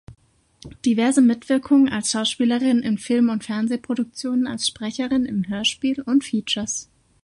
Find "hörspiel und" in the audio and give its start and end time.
5.47-6.23